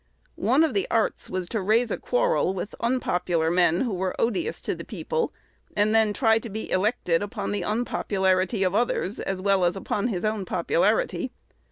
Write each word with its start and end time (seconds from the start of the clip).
One 0.33 0.63
of 0.63 0.73
the 0.73 0.87
arts 0.89 1.29
was 1.29 1.47
to 1.49 1.61
raise 1.61 1.91
a 1.91 1.97
quarrel 1.99 2.55
with 2.55 2.73
unpopular 2.79 3.51
men 3.51 3.81
who 3.81 3.93
were 3.93 4.15
odious 4.19 4.59
to 4.61 4.73
the 4.73 4.83
people, 4.83 5.31
and 5.77 5.93
then 5.93 6.11
try 6.11 6.39
to 6.39 6.49
be 6.49 6.71
elected 6.71 7.21
upon 7.21 7.51
the 7.51 7.61
unpopularity 7.63 8.63
of 8.63 8.73
others, 8.73 9.19
as 9.19 9.39
well 9.39 9.63
as 9.63 9.75
upon 9.75 10.07
his 10.07 10.25
own 10.25 10.43
popularity. 10.43 11.29